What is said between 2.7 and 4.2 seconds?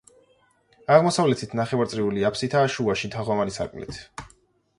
შუაში თაღოვანი სარკმლით.